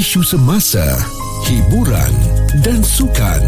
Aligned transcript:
isu 0.00 0.24
semasa, 0.24 0.96
hiburan 1.44 2.14
dan 2.60 2.84
sukan 2.84 3.40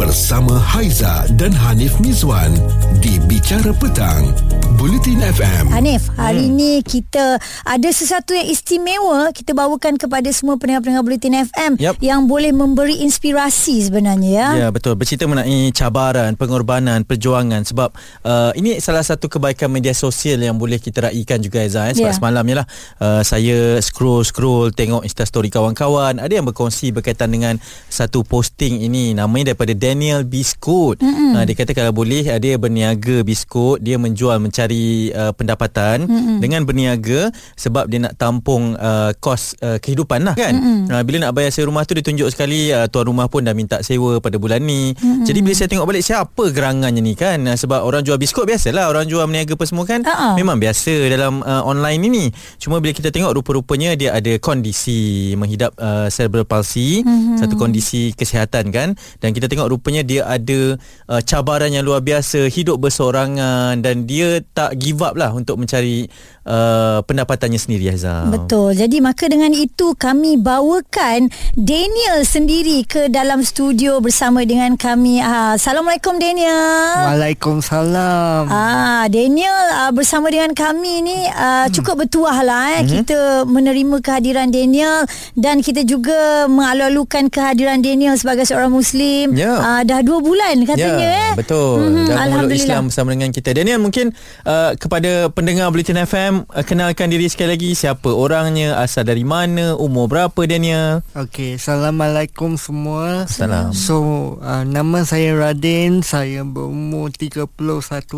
bersama 0.00 0.56
Haiza 0.56 1.28
dan 1.36 1.52
Hanif 1.52 2.00
Mizwan 2.00 2.56
di 3.04 3.20
Bicara 3.28 3.70
Petang, 3.76 4.32
Bulletin 4.80 5.20
FM. 5.20 5.68
Hanif, 5.68 6.08
hari 6.16 6.48
hmm. 6.48 6.56
ni 6.56 6.72
kita 6.80 7.36
ada 7.68 7.88
sesuatu 7.92 8.32
yang 8.32 8.48
istimewa 8.48 9.28
kita 9.36 9.52
bawakan 9.52 10.00
kepada 10.00 10.32
semua 10.32 10.56
pendengar-pendengar 10.56 11.04
Bulletin 11.04 11.36
FM 11.52 11.72
Yap. 11.76 12.00
yang 12.00 12.24
boleh 12.24 12.50
memberi 12.50 13.04
inspirasi 13.04 13.92
sebenarnya 13.92 14.30
ya. 14.32 14.48
Ya 14.66 14.68
betul 14.72 14.96
bercerita 14.96 15.28
mengenai 15.28 15.70
cabaran, 15.76 16.32
pengorbanan, 16.34 17.04
perjuangan 17.04 17.60
sebab 17.62 17.92
uh, 18.24 18.56
ini 18.56 18.80
salah 18.80 19.04
satu 19.04 19.28
kebaikan 19.28 19.68
media 19.68 19.92
sosial 19.92 20.40
yang 20.40 20.56
boleh 20.56 20.80
kita 20.80 21.12
raikan 21.12 21.44
juga 21.44 21.60
Ezra 21.60 21.92
eh? 21.92 21.94
sebab 21.94 22.04
Ya. 22.06 22.16
semalam 22.16 22.44
ya 22.46 22.56
lah 22.62 22.66
uh, 23.02 23.22
saya 23.26 23.82
scroll-scroll 23.82 24.70
tengok 24.72 25.02
Insta 25.04 25.26
story 25.26 25.50
kawan-kawan 25.50 26.22
ada 26.22 26.30
yang 26.32 26.46
berkongsi 26.46 26.94
berkaitan 26.94 27.28
dengan 27.34 27.58
satu 27.90 28.22
posting 28.46 28.78
ini 28.78 29.10
namanya 29.10 29.50
daripada 29.50 29.74
Daniel 29.74 30.22
Biskut. 30.22 31.02
Uh, 31.02 31.42
dia 31.42 31.58
kata 31.58 31.74
kalau 31.74 31.90
boleh 31.90 32.22
uh, 32.30 32.38
dia 32.38 32.54
berniaga 32.54 33.26
biskut, 33.26 33.82
dia 33.82 33.98
menjual 33.98 34.38
mencari 34.38 35.10
uh, 35.10 35.34
pendapatan 35.34 36.06
Mm-mm. 36.06 36.38
dengan 36.38 36.62
berniaga 36.62 37.34
sebab 37.58 37.90
dia 37.90 38.06
nak 38.06 38.14
tampung 38.14 38.78
uh, 38.78 39.10
kos 39.18 39.58
uh, 39.58 39.82
kehidupan 39.82 40.22
lah 40.22 40.38
kan. 40.38 40.54
Uh, 40.86 41.02
bila 41.02 41.26
nak 41.26 41.34
bayar 41.34 41.50
sewa 41.50 41.74
rumah 41.74 41.82
tu 41.82 41.98
dia 41.98 42.06
tunjuk 42.06 42.30
sekali 42.30 42.70
uh, 42.70 42.86
tuan 42.86 43.10
rumah 43.10 43.26
pun 43.26 43.42
dah 43.42 43.50
minta 43.50 43.82
sewa 43.82 44.22
pada 44.22 44.38
bulan 44.38 44.62
ni. 44.62 44.94
Mm-mm. 44.94 45.26
Jadi 45.26 45.38
bila 45.42 45.54
saya 45.58 45.66
tengok 45.66 45.86
balik 45.90 46.06
siapa 46.06 46.44
gerangannya 46.54 47.02
ni 47.02 47.18
kan 47.18 47.42
uh, 47.50 47.58
sebab 47.58 47.82
orang 47.82 48.06
jual 48.06 48.14
biskut 48.14 48.46
biasalah 48.46 48.94
orang 48.94 49.10
jual 49.10 49.26
berniaga 49.26 49.58
apa 49.58 49.66
semua 49.66 49.90
kan 49.90 50.06
Ha-ha. 50.06 50.38
memang 50.38 50.62
biasa 50.62 51.10
dalam 51.10 51.42
uh, 51.42 51.66
online 51.66 51.98
ini. 52.06 52.24
Cuma 52.62 52.78
bila 52.78 52.94
kita 52.94 53.10
tengok 53.10 53.42
rupa-rupanya 53.42 53.98
dia 53.98 54.14
ada 54.14 54.38
kondisi 54.38 55.34
menghidap 55.34 55.74
uh, 55.82 56.06
cerebral 56.14 56.46
palsy, 56.46 57.02
mm-hmm. 57.02 57.42
satu 57.42 57.58
kondisi 57.58 58.14
kesihatan 58.14 58.35
kan 58.44 58.92
dan 59.22 59.30
kita 59.32 59.48
tengok 59.48 59.72
rupanya 59.72 60.04
dia 60.04 60.28
ada 60.28 60.76
uh, 61.08 61.22
cabaran 61.24 61.72
yang 61.72 61.88
luar 61.88 62.04
biasa, 62.04 62.52
hidup 62.52 62.76
bersorangan 62.76 63.80
dan 63.80 64.04
dia 64.04 64.44
tak 64.52 64.76
give 64.76 65.00
up 65.00 65.16
lah 65.16 65.32
untuk 65.32 65.56
mencari 65.56 66.04
uh, 66.44 67.00
pendapatannya 67.06 67.56
sendiri 67.56 67.96
Azhar. 67.96 68.28
Betul. 68.28 68.76
Jadi 68.76 69.00
maka 69.00 69.30
dengan 69.30 69.54
itu 69.56 69.96
kami 69.96 70.36
bawakan 70.36 71.32
Daniel 71.56 72.26
sendiri 72.26 72.84
ke 72.84 73.08
dalam 73.08 73.42
studio 73.46 73.98
bersama 74.02 74.42
dengan 74.44 74.74
kami. 74.74 75.22
Ah, 75.22 75.54
Assalamualaikum 75.54 76.18
Daniel. 76.18 77.14
Waalaikumsalam. 77.14 78.50
Ah, 78.50 79.04
Daniel 79.08 79.56
ah, 79.72 79.92
bersama 79.94 80.28
dengan 80.28 80.52
kami 80.52 81.06
ni 81.06 81.18
ah, 81.30 81.70
cukup 81.70 82.06
bertuah 82.06 82.38
lah 82.42 82.64
eh. 82.78 82.82
Mhm. 82.82 82.88
Kita 82.90 83.18
menerima 83.46 83.96
kehadiran 84.02 84.48
Daniel 84.50 85.06
dan 85.38 85.62
kita 85.62 85.86
juga 85.86 86.50
mengalu-alukan 86.50 87.30
kehadiran 87.30 87.80
Daniel 87.80 88.18
sebagai 88.26 88.42
seorang 88.42 88.74
Muslim. 88.74 89.38
Ya. 89.38 89.54
Ah, 89.54 89.80
dah 89.86 90.02
dua 90.02 90.18
bulan 90.18 90.58
katanya 90.66 90.98
ya, 90.98 91.30
eh. 91.30 91.32
Betul. 91.38 91.78
Mhm, 91.78 91.84
Mm-hmm. 91.86 91.94
Dan 91.94 92.02
memeluk 92.10 92.26
Alhamdulillah. 92.26 92.66
Islam 92.66 92.82
bersama 92.90 93.08
dengan 93.14 93.30
kita. 93.30 93.48
Daniel 93.54 93.78
mungkin 93.78 94.06
uh, 94.42 94.74
kepada 94.74 95.30
pendengar 95.30 95.70
Bulletin 95.70 96.02
FM 96.02 96.42
uh, 96.42 96.64
kenalkan 96.66 97.06
diri 97.06 97.30
sekali 97.30 97.54
lagi 97.54 97.70
siapa 97.78 98.10
orangnya, 98.10 98.82
asal 98.82 99.06
dari 99.06 99.22
mana, 99.22 99.78
umur 99.78 100.10
berapa 100.10 100.40
Daniel? 100.42 101.06
Okey, 101.14 101.54
Assalamualaikum 101.54 102.58
semua. 102.58 103.30
Salam. 103.30 103.70
So, 103.70 103.96
uh, 104.42 104.66
nama 104.66 105.06
saya 105.06 105.30
Radin, 105.38 106.02
saya 106.02 106.42
berumur 106.42 107.14
31 107.14 107.46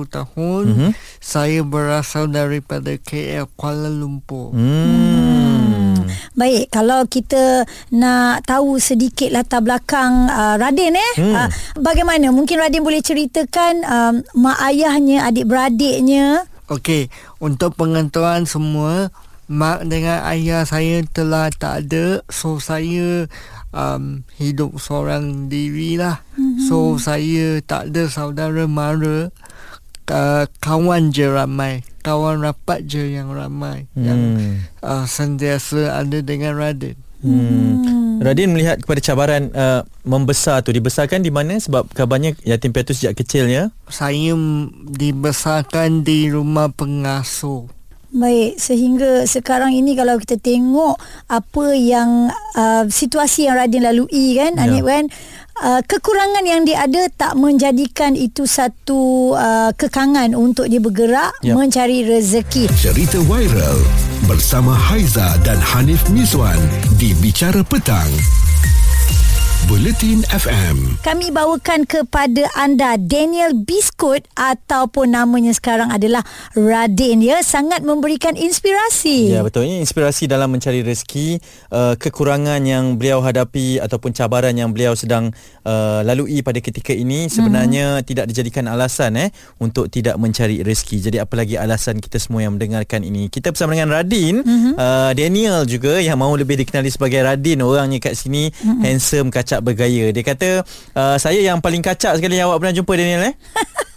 tahun. 0.08 0.64
Mhm. 0.72 0.90
Saya 1.20 1.60
berasal 1.60 2.32
daripada 2.32 2.96
KL 2.96 3.44
Kuala 3.60 3.92
Lumpur. 3.92 4.56
Hmm. 4.56 5.27
Baik, 6.34 6.72
kalau 6.72 7.04
kita 7.06 7.64
nak 7.94 8.44
tahu 8.44 8.80
sedikit 8.82 9.30
latar 9.32 9.64
belakang 9.64 10.28
uh, 10.28 10.56
Radin 10.58 10.96
eh. 10.96 11.12
Hmm. 11.18 11.34
Uh, 11.34 11.48
bagaimana? 11.78 12.30
Mungkin 12.34 12.58
Radin 12.58 12.84
boleh 12.84 13.00
ceritakan 13.00 13.82
um, 13.86 14.14
mak 14.36 14.58
ayahnya, 14.68 15.24
adik-beradiknya. 15.28 16.44
Okey, 16.68 17.08
untuk 17.40 17.80
pengetahuan 17.80 18.44
semua, 18.44 19.08
mak 19.48 19.88
dengan 19.88 20.20
ayah 20.28 20.68
saya 20.68 21.00
telah 21.08 21.48
tak 21.48 21.88
ada. 21.88 22.20
So, 22.28 22.60
saya 22.60 23.24
um, 23.72 24.28
hidup 24.36 24.76
seorang 24.76 25.48
diri 25.48 25.96
lah. 25.96 26.20
Mm-hmm. 26.36 26.68
So, 26.68 27.00
saya 27.00 27.64
tak 27.64 27.96
ada 27.96 28.12
saudara 28.12 28.68
mara. 28.68 29.32
Uh, 30.08 30.48
kawan 30.60 31.12
je 31.12 31.28
ramai. 31.28 31.84
Kawan 32.08 32.40
rapat 32.40 32.88
je 32.88 33.04
yang 33.12 33.28
ramai. 33.28 33.84
Yang 33.92 34.20
Hmm. 34.40 34.54
uh, 34.80 35.04
sentiasa 35.04 35.92
ada 35.92 36.24
dengan 36.24 36.56
Radin. 36.56 36.96
Hmm. 37.20 38.18
Radin 38.18 38.50
melihat 38.50 38.80
kepada 38.80 39.04
cabaran 39.04 39.52
uh, 39.52 39.84
membesar 40.02 40.64
tu 40.64 40.72
dibesarkan 40.72 41.20
di 41.20 41.28
mana 41.28 41.60
sebab 41.60 41.84
kabarnya 41.92 42.32
yatim 42.42 42.72
piatu 42.72 42.96
sejak 42.96 43.12
kecil 43.14 43.44
ya. 43.44 43.68
Saya 43.86 44.32
dibesarkan 44.88 46.02
di 46.02 46.32
rumah 46.32 46.72
pengasuh. 46.72 47.68
Baik, 48.08 48.56
sehingga 48.56 49.28
sekarang 49.28 49.76
ini 49.76 49.92
kalau 49.92 50.16
kita 50.16 50.40
tengok 50.40 50.96
apa 51.28 51.64
yang 51.76 52.32
uh, 52.56 52.88
situasi 52.88 53.44
yang 53.44 53.60
Radin 53.60 53.84
lalui 53.84 54.32
kan, 54.32 54.56
Ya. 54.56 54.64
yeah. 54.64 54.64
Anip 54.64 54.84
kan, 54.88 55.04
uh, 55.60 55.80
kekurangan 55.82 56.44
yang 56.44 56.62
dia 56.62 56.84
ada 56.84 57.06
tak 57.10 57.32
menjadikan 57.34 58.12
itu 58.12 58.44
satu 58.44 59.32
uh, 59.32 59.70
kekangan 59.72 60.32
untuk 60.32 60.66
dia 60.66 60.78
bergerak 60.78 61.32
Ya. 61.40 61.54
mencari 61.54 62.02
rezeki. 62.02 62.66
Cerita 62.74 63.18
viral 63.22 63.78
bersama 64.26 64.74
Haiza 64.74 65.38
dan 65.42 65.56
Hanif 65.58 66.02
Mizwan 66.10 66.58
di 66.98 67.14
Bicara 67.16 67.62
Petang, 67.62 68.10
Bulletin 69.68 70.24
FM. 70.32 70.96
Kami 71.04 71.28
bawakan 71.28 71.84
kepada 71.84 72.48
anda 72.56 72.96
Daniel 72.96 73.52
Biskut 73.52 74.24
ataupun 74.32 75.12
namanya 75.12 75.52
sekarang 75.52 75.92
adalah 75.92 76.24
Radin 76.56 77.20
ya 77.20 77.44
sangat 77.44 77.84
memberikan 77.84 78.32
inspirasi. 78.32 79.28
Ya 79.28 79.44
betul 79.44 79.68
ini 79.68 79.84
inspirasi 79.84 80.24
dalam 80.24 80.56
mencari 80.56 80.80
rezeki 80.80 81.44
uh, 81.68 82.00
kekurangan 82.00 82.64
yang 82.64 82.96
beliau 82.96 83.20
hadapi 83.20 83.76
ataupun 83.76 84.16
cabaran 84.16 84.56
yang 84.56 84.72
beliau 84.72 84.96
sedang 84.96 85.36
uh, 85.68 86.00
lalui 86.00 86.40
pada 86.40 86.64
ketika 86.64 86.96
ini 86.96 87.28
sebenarnya 87.28 88.00
hmm. 88.00 88.08
tidak 88.08 88.24
dijadikan 88.24 88.72
alasan 88.72 89.20
eh 89.20 89.28
untuk 89.60 89.92
tidak 89.92 90.16
mencari 90.16 90.64
rezeki. 90.64 91.12
Jadi 91.12 91.20
apalagi 91.20 91.60
alasan 91.60 92.00
kita 92.00 92.16
semua 92.16 92.40
yang 92.40 92.56
mendengarkan 92.56 93.04
ini. 93.04 93.28
Kita 93.28 93.52
bersama 93.52 93.76
dengan 93.76 93.92
Radin, 93.92 94.40
hmm. 94.40 94.80
uh, 94.80 95.12
Daniel 95.12 95.68
juga 95.68 96.00
yang 96.00 96.16
mahu 96.16 96.40
lebih 96.40 96.56
dikenali 96.56 96.88
sebagai 96.88 97.20
Radin 97.20 97.60
orangnya 97.60 98.00
kat 98.00 98.16
sini 98.16 98.48
hmm. 98.48 98.80
handsome 98.80 99.28
kacak 99.28 99.57
bergaya. 99.60 100.10
Dia 100.10 100.24
kata 100.24 100.48
uh, 100.94 101.16
saya 101.16 101.38
yang 101.40 101.62
paling 101.62 101.82
kacak 101.84 102.18
sekali 102.18 102.38
yang 102.38 102.50
awak 102.50 102.62
pernah 102.64 102.74
jumpa 102.74 102.92
Daniel 102.94 103.32
eh. 103.32 103.36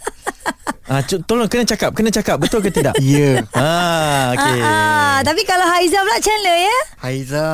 Ah, 0.92 1.00
tolong 1.00 1.48
kena 1.48 1.64
cakap, 1.64 1.94
kena 1.96 2.12
cakap 2.12 2.36
betul 2.36 2.60
ke 2.60 2.68
tidak? 2.68 2.92
Ya. 3.00 3.40
Yeah. 3.40 3.56
Ah, 3.56 4.36
okey. 4.36 4.60
Ah, 4.60 4.66
ah, 4.66 5.16
tapi 5.24 5.46
kalau 5.48 5.64
Haiza 5.64 6.04
pula 6.04 6.20
macam 6.20 6.34
mana 6.36 6.52
ya? 6.52 6.78
Haiza 7.00 7.46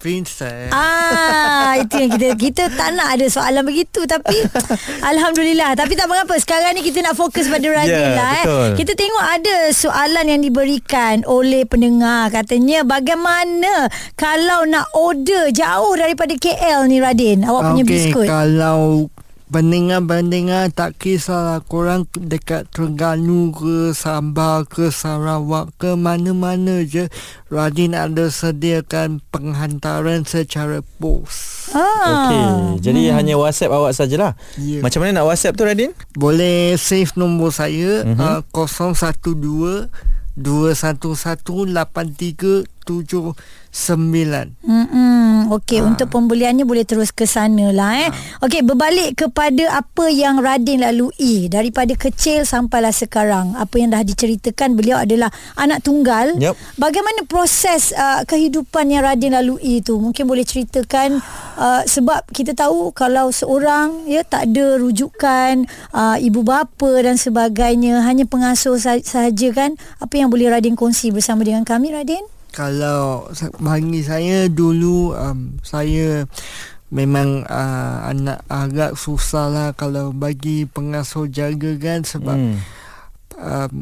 Princess. 0.00 0.72
Ah, 0.72 1.76
itu 1.76 1.92
yang 1.94 2.10
kita 2.10 2.28
kita 2.34 2.62
tak 2.72 2.96
nak 2.96 3.12
ada 3.12 3.28
soalan 3.28 3.62
begitu 3.62 4.02
tapi 4.02 4.32
alhamdulillah. 5.10 5.76
Tapi 5.76 5.92
tak 5.92 6.08
mengapa. 6.08 6.34
Sekarang 6.34 6.72
ni 6.72 6.80
kita 6.80 7.00
nak 7.00 7.14
fokus 7.14 7.46
pada 7.46 7.62
Radin 7.62 7.92
Ya, 7.92 8.16
lah 8.16 8.30
eh. 8.34 8.42
betul. 8.42 8.68
Kita 8.78 8.92
tengok 8.94 9.24
ada 9.30 9.56
soalan 9.70 10.26
yang 10.26 10.40
diberikan 10.40 11.20
oleh 11.24 11.62
pendengar 11.62 12.00
katanya 12.30 12.80
bagaimana 12.80 13.86
kalau 14.14 14.64
nak 14.64 14.88
order 14.92 15.50
jauh 15.50 15.92
daripada 15.92 16.32
KL 16.32 16.88
ni 16.88 16.96
Radin 16.98 17.44
awak 17.44 17.70
punya 17.70 17.84
Okey, 17.84 17.92
biskut. 17.92 18.26
kalau 18.26 19.04
pendengar-pendengar 19.50 20.70
tak 20.70 20.94
kisahlah 20.96 21.58
korang 21.66 22.06
dekat 22.14 22.70
Terengganu 22.70 23.50
ke 23.50 23.90
Sabah 23.90 24.62
ke 24.62 24.94
Sarawak 24.94 25.74
ke 25.74 25.98
mana-mana 25.98 26.86
je 26.86 27.10
Radin 27.50 27.98
ada 27.98 28.30
sediakan 28.30 29.18
penghantaran 29.34 30.22
secara 30.22 30.86
pos. 31.02 31.66
Ah. 31.74 32.30
Okey, 32.30 32.46
jadi 32.86 33.10
hmm. 33.10 33.14
hanya 33.18 33.34
WhatsApp 33.34 33.74
awak 33.74 33.92
sajalah. 33.92 34.38
Ya. 34.54 34.86
Macam 34.86 35.02
mana 35.02 35.20
nak 35.20 35.26
WhatsApp 35.26 35.58
tu 35.58 35.66
Radin? 35.66 35.90
Boleh 36.14 36.78
save 36.78 37.10
nombor 37.18 37.50
saya 37.50 38.06
Mhm. 38.06 38.22
uh, 38.22 38.40
012 38.54 39.90
211 40.38 42.70
8379. 42.90 44.50
Hmm, 44.66 45.46
okey 45.52 45.78
Ah. 45.78 45.86
untuk 45.86 46.10
pembeliannya 46.10 46.66
boleh 46.66 46.82
terus 46.82 47.10
ke 47.10 47.22
sana 47.22 47.70
lah 47.70 47.94
eh. 48.00 48.10
Okey 48.40 48.60
berbalik 48.60 49.14
kepada 49.16 49.78
apa 49.78 50.10
yang 50.10 50.42
Radin 50.42 50.82
lalui 50.82 51.46
daripada 51.46 51.94
kecil 51.94 52.42
sampailah 52.42 52.90
sekarang. 52.90 53.54
Apa 53.54 53.78
yang 53.78 53.94
dah 53.94 54.02
diceritakan 54.02 54.74
beliau 54.74 54.98
adalah 54.98 55.30
anak 55.54 55.82
tunggal. 55.82 56.34
Yup. 56.36 56.58
Bagaimana 56.76 57.22
proses 57.24 57.92
uh, 57.92 58.26
kehidupan 58.26 58.90
yang 58.90 59.06
Radin 59.06 59.32
lalui 59.32 59.78
itu? 59.78 59.94
Mungkin 59.94 60.26
boleh 60.26 60.42
ceritakan 60.42 61.22
uh, 61.54 61.82
sebab 61.84 62.26
kita 62.28 62.52
tahu 62.52 62.90
kalau 62.90 63.30
seorang 63.30 64.02
ya 64.04 64.26
tak 64.26 64.50
ada 64.50 64.76
rujukan 64.76 65.62
uh, 65.92 66.18
ibu 66.18 66.42
bapa 66.42 66.90
dan 66.98 67.14
sebagainya 67.14 68.02
hanya 68.02 68.26
pengasuh 68.26 68.74
sa- 68.76 68.98
sahaja 68.98 69.48
kan. 69.52 69.70
Apa 69.98 70.18
yang 70.18 70.26
boleh 70.26 70.50
Radin 70.50 70.74
kongsi 70.74 71.14
bersama 71.14 71.46
dengan 71.46 71.62
kami 71.62 71.94
Radin? 71.94 72.26
Kalau 72.50 73.26
sa- 73.30 73.54
bagi 73.56 74.02
saya 74.02 74.46
dulu 74.46 75.14
um, 75.14 75.56
saya 75.62 76.26
memang 76.90 77.46
uh, 77.46 78.10
anak 78.10 78.42
agak 78.46 78.92
susah 78.94 79.46
lah 79.46 79.68
kalau 79.72 80.10
bagi 80.10 80.66
pengasuh 80.66 81.26
jaga 81.26 81.78
kan 81.78 82.02
sebab 82.02 82.34
Hmm. 82.34 82.58
um, 83.38 83.74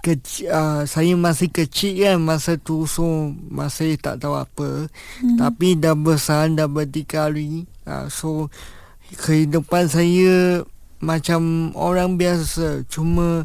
kecil, 0.00 0.48
uh, 0.48 0.82
saya 0.84 1.12
masih 1.14 1.48
kecil 1.48 2.00
kan 2.00 2.16
masa 2.18 2.56
tu 2.56 2.84
so 2.84 3.04
masih 3.46 3.96
tak 3.96 4.18
tahu 4.18 4.34
apa 4.34 4.88
hmm. 5.20 5.36
tapi 5.36 5.76
dah 5.76 5.92
besar 5.92 6.48
dah 6.48 6.64
berdikari 6.64 7.68
uh, 7.84 8.08
so 8.08 8.48
kehidupan 9.14 9.86
saya 9.86 10.64
macam 11.04 11.70
orang 11.76 12.16
biasa 12.16 12.88
cuma 12.88 13.44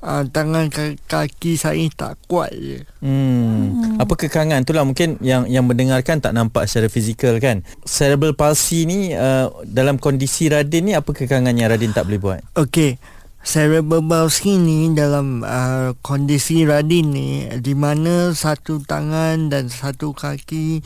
uh, 0.00 0.24
tangan 0.32 0.72
ka- 0.72 0.96
kaki 1.04 1.60
saya 1.60 1.84
tak 1.92 2.16
kuat 2.24 2.50
je 2.56 2.80
Hmm. 3.04 4.00
Apa 4.00 4.16
kekangan 4.16 4.64
itulah 4.64 4.80
mungkin 4.80 5.20
yang 5.20 5.44
yang 5.44 5.68
mendengarkan 5.68 6.24
tak 6.24 6.32
nampak 6.32 6.64
secara 6.64 6.88
fizikal 6.88 7.36
kan. 7.36 7.60
Cerebral 7.84 8.32
palsy 8.32 8.88
ni 8.88 9.12
uh, 9.12 9.52
dalam 9.68 10.00
kondisi 10.00 10.48
Radin 10.48 10.88
ni 10.88 10.92
apa 10.96 11.12
kekangan 11.12 11.52
yang 11.52 11.68
Radin 11.68 11.92
tak 11.92 12.08
boleh 12.08 12.16
buat? 12.16 12.40
Okey, 12.56 12.96
cerebral 13.44 14.00
palsy 14.00 14.56
ni 14.56 14.88
dalam 14.96 15.44
uh, 15.44 15.92
kondisi 16.00 16.64
Radin 16.64 17.12
ni 17.12 17.44
di 17.60 17.76
mana 17.76 18.32
satu 18.32 18.80
tangan 18.80 19.52
dan 19.52 19.68
satu 19.68 20.16
kaki 20.16 20.80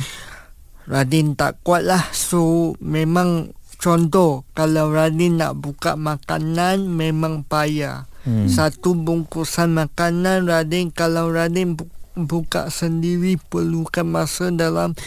Radin 0.91 1.39
tak 1.39 1.63
kuat 1.63 1.87
lah. 1.87 2.03
So 2.11 2.75
memang 2.83 3.55
contoh 3.79 4.45
kalau 4.53 4.91
Radin 4.93 5.39
nak 5.41 5.57
buka 5.57 5.95
makanan 5.95 6.91
memang 6.91 7.47
payah. 7.47 8.05
Hmm. 8.27 8.51
Satu 8.51 8.93
bungkusan 8.93 9.73
makanan 9.73 10.51
Radin 10.51 10.93
kalau 10.93 11.33
Radin 11.33 11.79
bu- 11.79 11.89
buka 12.19 12.69
sendiri 12.69 13.39
perlukan 13.49 14.05
masa 14.05 14.51
dalam 14.51 14.99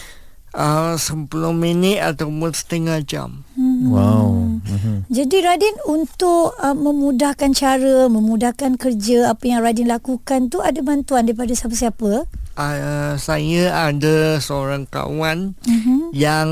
uh, 0.55 0.95
10 0.95 1.27
minit 1.55 1.99
ataupun 1.99 2.51
setengah 2.55 3.03
jam. 3.03 3.43
Wow. 3.87 4.61
Mhm. 4.63 5.11
Jadi 5.11 5.37
Radin 5.43 5.75
untuk 5.87 6.55
uh, 6.55 6.75
memudahkan 6.75 7.51
cara, 7.51 8.07
memudahkan 8.07 8.79
kerja 8.79 9.31
apa 9.35 9.43
yang 9.47 9.59
Radin 9.65 9.91
lakukan 9.91 10.47
tu 10.47 10.63
ada 10.63 10.79
bantuan 10.79 11.27
daripada 11.27 11.51
siapa-siapa? 11.51 12.29
Uh, 12.63 13.13
saya 13.17 13.89
ada 13.89 14.37
seorang 14.37 14.85
kawan 14.85 15.57
Mhm. 15.65 16.13
yang 16.13 16.49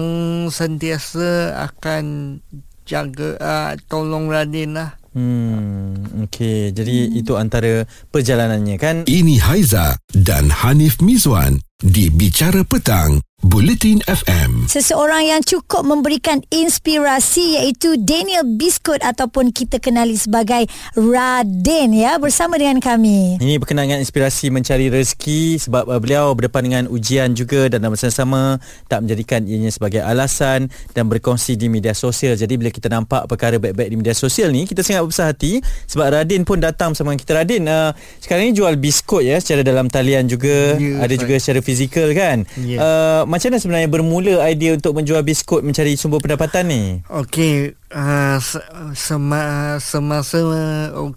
sentiasa 0.50 1.54
akan 1.70 2.38
jaga 2.84 3.30
uh, 3.38 3.72
tolong 3.86 4.28
Radin 4.28 4.74
lah. 4.74 4.98
Hmm. 5.14 6.26
Okey, 6.30 6.70
jadi 6.70 7.10
itu 7.14 7.34
antara 7.34 7.82
perjalanannya 8.14 8.78
kan. 8.78 8.96
Ini 9.06 9.42
Haiza 9.42 9.98
dan 10.14 10.54
Hanif 10.54 11.02
Mizwan 11.02 11.58
di 11.80 12.12
Bicara 12.12 12.60
Petang, 12.68 13.24
Bulletin 13.40 14.04
FM. 14.04 14.68
Seseorang 14.68 15.24
yang 15.24 15.40
cukup 15.40 15.88
memberikan 15.88 16.44
inspirasi 16.52 17.56
iaitu 17.56 17.96
Daniel 17.96 18.44
Biskut 18.44 19.00
ataupun 19.00 19.56
kita 19.56 19.80
kenali 19.80 20.20
sebagai 20.20 20.68
Radin 21.00 21.96
ya 21.96 22.20
bersama 22.20 22.60
dengan 22.60 22.84
kami. 22.84 23.40
Ini 23.40 23.64
berkenaan 23.64 23.88
dengan 23.88 24.04
inspirasi 24.04 24.52
mencari 24.52 24.92
rezeki 24.92 25.56
sebab 25.56 25.88
uh, 25.88 26.04
beliau 26.04 26.36
berdepan 26.36 26.68
dengan 26.68 26.84
ujian 26.92 27.32
juga 27.32 27.72
dan 27.72 27.80
dalam 27.80 27.96
masa 27.96 28.12
yang 28.12 28.28
sama 28.28 28.60
tak 28.92 29.08
menjadikan 29.08 29.48
ianya 29.48 29.72
sebagai 29.72 30.04
alasan 30.04 30.68
dan 30.92 31.08
berkongsi 31.08 31.56
di 31.56 31.72
media 31.72 31.96
sosial. 31.96 32.36
Jadi 32.36 32.60
bila 32.60 32.76
kita 32.76 32.92
nampak 32.92 33.24
perkara 33.32 33.56
baik-baik 33.56 33.88
di 33.88 33.96
media 33.96 34.12
sosial 34.12 34.52
ni, 34.52 34.68
kita 34.68 34.84
sangat 34.84 35.08
berbesar 35.08 35.32
hati 35.32 35.64
sebab 35.88 36.12
Radin 36.12 36.44
pun 36.44 36.60
datang 36.60 36.92
bersama 36.92 37.16
kita. 37.16 37.40
Radin, 37.40 37.64
uh, 37.72 37.96
sekarang 38.20 38.52
ni 38.52 38.60
jual 38.60 38.76
biskut 38.76 39.24
ya 39.24 39.40
secara 39.40 39.64
dalam 39.64 39.88
talian 39.88 40.28
juga, 40.28 40.76
Ya, 40.76 41.00
ada 41.00 41.16
Faiz. 41.16 41.24
juga 41.24 41.36
secara 41.40 41.60
fizikal 41.70 42.10
kan. 42.12 42.50
Ya. 42.58 42.78
Uh, 42.78 43.22
macam 43.24 43.54
mana 43.54 43.62
sebenarnya 43.62 43.90
bermula 43.90 44.34
idea 44.44 44.74
untuk 44.74 44.98
menjual 44.98 45.22
biskut 45.22 45.62
mencari 45.62 45.94
sumber 45.94 46.18
pendapatan 46.18 46.66
ni? 46.66 46.84
Okey, 47.06 47.78
uh, 47.90 48.38
se- 48.42 48.66
sema- 48.98 49.78
semasa 49.78 50.42
uh, 50.42 51.14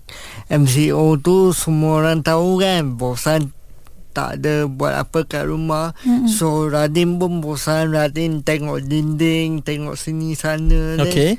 MCO 0.46 1.16
tu 1.16 1.50
semua 1.50 2.04
orang 2.04 2.20
tahu 2.20 2.60
kan 2.60 2.93
bosan 2.93 3.49
tak 4.12 4.38
ada 4.38 4.69
buat 4.69 4.93
apa 4.93 5.25
kat 5.25 5.49
rumah. 5.49 5.96
Mm-hmm. 6.04 6.28
So 6.28 6.69
Radin 6.69 7.16
pun 7.16 7.40
bosan, 7.40 7.96
Radin 7.96 8.44
tengok 8.44 8.84
dinding, 8.84 9.64
tengok 9.64 9.96
sini 9.96 10.37
sana. 10.37 11.00
then 11.00 11.08
Okey. 11.08 11.31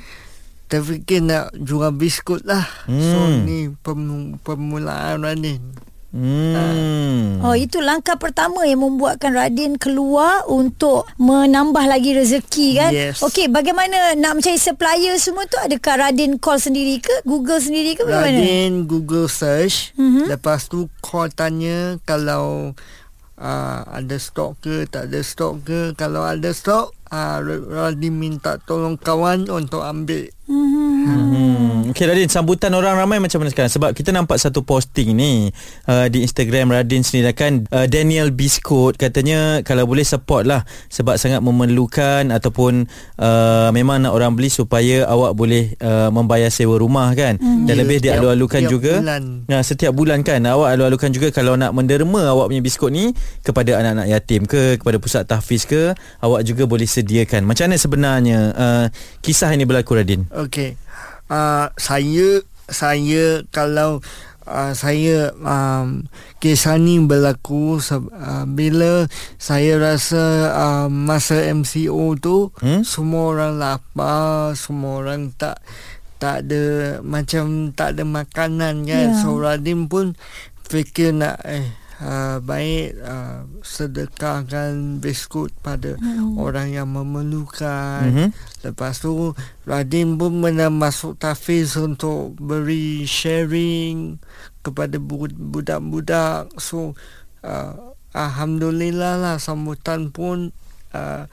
Terfikir 0.66 1.22
nak 1.22 1.54
jual 1.54 1.94
biskut 1.94 2.42
lah. 2.42 2.66
Hmm. 2.90 2.98
So 2.98 3.18
ni 3.46 3.70
pem- 3.78 4.42
permulaan 4.42 5.22
Radin. 5.22 5.62
Hmm. 6.14 7.42
Oh 7.42 7.58
itu 7.58 7.82
langkah 7.82 8.14
pertama 8.14 8.62
yang 8.62 8.86
membuatkan 8.86 9.34
Radin 9.34 9.74
keluar 9.74 10.46
untuk 10.46 11.10
menambah 11.18 11.82
lagi 11.84 12.14
rezeki 12.14 12.68
kan. 12.78 12.90
Yes. 12.94 13.18
Okey 13.18 13.50
bagaimana 13.50 14.14
nak 14.14 14.38
mencari 14.38 14.54
supplier 14.54 15.18
semua 15.18 15.42
tu 15.44 15.58
adakah 15.58 16.06
Radin 16.06 16.38
call 16.38 16.62
sendiri 16.62 17.02
ke 17.02 17.26
Google 17.26 17.58
sendiri 17.58 17.98
ke 17.98 18.06
bagaimana? 18.06 18.30
Radin 18.30 18.86
Google 18.86 19.26
search 19.26 19.90
Mhm. 19.94 20.00
mm-hmm. 20.00 20.26
Lepas 20.30 20.70
tu 20.70 20.86
call 21.02 21.34
tanya 21.34 21.98
Kalau 22.06 22.72
uh, 23.36 23.80
Ada 23.90 24.16
stok 24.16 24.62
ke 24.62 24.86
Tak 24.86 25.10
ada 25.10 25.20
stok 25.20 25.66
ke 25.66 25.80
Kalau 25.98 26.22
ada 26.22 26.54
stok 26.54 26.94
uh, 27.10 27.42
Radin 27.42 28.14
minta 28.14 28.56
tolong 28.62 28.94
kawan 28.94 29.50
Untuk 29.50 29.82
ambil 29.82 30.30
Hmm. 31.04 31.92
Okey 31.92 32.08
Radin, 32.08 32.32
sambutan 32.32 32.72
orang 32.72 32.96
ramai 32.96 33.20
macam 33.20 33.44
mana 33.44 33.52
sekarang? 33.52 33.70
Sebab 33.70 33.92
kita 33.92 34.10
nampak 34.10 34.40
satu 34.40 34.64
posting 34.64 35.12
ni 35.12 35.52
uh, 35.86 36.06
di 36.08 36.24
Instagram 36.24 36.72
Radin 36.72 37.04
sendiri 37.04 37.36
kan 37.36 37.68
uh, 37.70 37.84
Daniel 37.84 38.32
Biscuit 38.32 38.96
katanya 38.96 39.60
kalau 39.60 39.84
boleh 39.84 40.02
support 40.02 40.48
lah 40.48 40.64
sebab 40.88 41.20
sangat 41.20 41.44
memerlukan 41.44 42.32
ataupun 42.32 42.88
uh, 43.20 43.68
memang 43.70 44.02
nak 44.02 44.16
orang 44.16 44.32
beli 44.32 44.48
supaya 44.48 45.04
awak 45.04 45.36
boleh 45.36 45.76
uh, 45.84 46.08
membayar 46.08 46.48
sewa 46.48 46.80
rumah 46.80 47.12
kan. 47.12 47.36
Hmm. 47.38 47.68
Dan 47.68 47.74
Ya, 47.74 47.82
lebih 47.82 47.98
dialu-alukan 48.06 48.62
tiap 48.64 48.70
juga. 48.70 48.92
bulan. 49.02 49.22
Nah, 49.50 49.60
setiap 49.66 49.92
bulan 49.92 50.22
kan 50.22 50.40
awak 50.46 50.78
alu-alukan 50.78 51.10
juga 51.10 51.34
kalau 51.34 51.58
nak 51.58 51.74
menderma 51.74 52.30
awak 52.30 52.54
punya 52.54 52.62
biskut 52.62 52.94
ni 52.94 53.10
kepada 53.42 53.82
anak-anak 53.82 54.06
yatim 54.14 54.46
ke, 54.46 54.78
kepada 54.78 54.96
pusat 55.02 55.26
tahfiz 55.26 55.66
ke, 55.66 55.90
awak 56.22 56.46
juga 56.46 56.70
boleh 56.70 56.86
sediakan. 56.86 57.42
Macam 57.42 57.66
mana 57.66 57.76
sebenarnya 57.76 58.38
uh, 58.54 58.86
kisah 59.26 59.50
ini 59.52 59.66
berlaku 59.66 59.98
Radin? 59.98 60.30
Okey 60.30 60.78
uh, 61.26 61.68
Saya 61.74 62.40
Saya 62.64 63.44
Kalau 63.48 64.00
uh, 64.44 64.72
Saya 64.72 65.32
um, 65.34 66.04
Kisah 66.36 66.76
ni 66.76 66.98
berlaku 66.98 67.78
se- 67.78 67.96
uh, 68.00 68.44
Bila 68.44 69.04
Saya 69.36 69.76
rasa 69.76 70.24
uh, 70.50 70.86
Masa 70.86 71.40
MCO 71.46 72.16
tu 72.16 72.50
Hmm? 72.58 72.82
Semua 72.82 73.30
orang 73.30 73.54
lapar 73.56 74.52
Semua 74.54 75.00
orang 75.00 75.32
tak 75.32 75.60
Tak 76.16 76.44
ada 76.44 76.64
Macam 77.00 77.70
tak 77.70 77.94
ada 77.94 78.02
makanan 78.02 78.82
kan 78.82 79.08
Ya. 79.10 79.16
So 79.16 79.36
Radin 79.36 79.86
pun 79.86 80.16
Fikir 80.64 81.12
nak 81.12 81.44
Eh 81.44 81.83
Uh, 81.94 82.42
baik 82.42 82.98
uh, 83.06 83.46
sedekahkan 83.62 84.98
biskut 84.98 85.54
pada 85.62 85.94
hmm. 85.94 86.42
orang 86.42 86.74
yang 86.74 86.90
memerlukan 86.90 88.02
Mhm. 88.10 88.28
Lepas 88.66 88.98
tu 88.98 89.30
Radin 89.62 90.18
pun 90.18 90.42
pernah 90.42 90.74
masuk 90.74 91.14
tafiz 91.14 91.78
untuk 91.78 92.34
beri 92.34 93.06
sharing 93.06 94.18
kepada 94.66 94.98
bu- 94.98 95.30
budak-budak. 95.30 96.50
So 96.58 96.98
uh, 97.46 97.94
Alhamdulillah 98.10 99.18
lah 99.18 99.36
sambutan 99.38 100.10
pun 100.10 100.50
uh, 100.94 101.30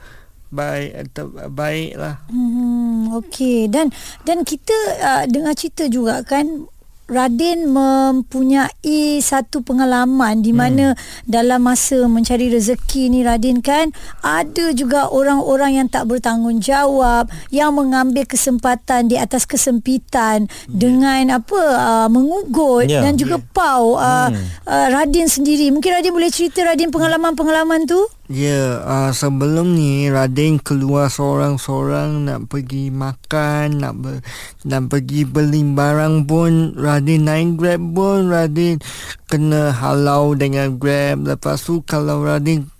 baik 0.52 1.16
ter- 1.16 1.48
baik 1.48 1.96
lah. 1.96 2.20
Hmm, 2.28 3.08
okey 3.24 3.72
dan 3.72 3.88
dan 4.28 4.44
kita 4.44 4.76
uh, 5.00 5.24
dengar 5.24 5.56
cerita 5.56 5.88
juga 5.88 6.20
kan 6.22 6.68
Radin 7.12 7.68
mempunyai 7.68 9.20
satu 9.20 9.60
pengalaman 9.60 10.40
di 10.40 10.56
mana 10.56 10.96
hmm. 10.96 11.28
dalam 11.28 11.60
masa 11.60 12.08
mencari 12.08 12.48
rezeki 12.48 13.12
ni 13.12 13.20
Radin 13.20 13.60
kan 13.60 13.92
ada 14.24 14.72
juga 14.72 15.12
orang-orang 15.12 15.76
yang 15.76 15.88
tak 15.92 16.08
bertanggungjawab 16.08 17.28
yang 17.52 17.76
mengambil 17.76 18.24
kesempatan 18.24 19.12
di 19.12 19.20
atas 19.20 19.44
kesempitan 19.44 20.48
yeah. 20.48 20.72
dengan 20.72 21.36
apa 21.36 21.62
uh, 21.76 22.08
mengugut 22.08 22.88
yeah. 22.88 23.04
dan 23.04 23.20
juga 23.20 23.36
yeah. 23.36 23.52
pau 23.52 24.00
uh, 24.00 24.32
hmm. 24.32 24.64
uh, 24.64 24.86
Radin 24.96 25.28
sendiri 25.28 25.68
mungkin 25.68 25.92
Radin 26.00 26.16
boleh 26.16 26.32
cerita 26.32 26.64
Radin 26.64 26.88
pengalaman-pengalaman 26.88 27.84
tu 27.84 28.00
Ya, 28.32 28.80
uh, 28.80 29.12
sebelum 29.12 29.76
ni 29.76 30.08
Radin 30.08 30.56
keluar 30.56 31.12
seorang-seorang 31.12 32.24
nak 32.24 32.48
pergi 32.48 32.88
makan, 32.88 33.84
nak 33.84 33.92
ber, 34.00 34.24
nak 34.64 34.88
pergi 34.88 35.28
beli 35.28 35.60
barang 35.60 36.24
pun 36.24 36.72
Radin 36.72 37.28
naik 37.28 37.60
Grab 37.60 37.92
pun 37.92 38.32
Radin 38.32 38.80
kena 39.28 39.76
halau 39.76 40.32
dengan 40.32 40.80
Grab. 40.80 41.28
Lepas 41.28 41.68
tu 41.68 41.84
kalau 41.84 42.24
Radin 42.24 42.72